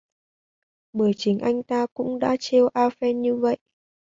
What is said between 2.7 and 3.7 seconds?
a phen như vậy